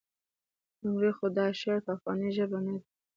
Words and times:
لومړی 0.81 1.11
خو 1.17 1.25
دا 1.37 1.45
شعر 1.59 1.79
په 1.85 1.91
افغاني 1.97 2.29
ژبه 2.37 2.57
نه 2.65 2.73
دی. 2.79 2.85